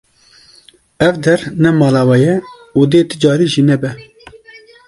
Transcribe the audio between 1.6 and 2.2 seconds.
ne mala we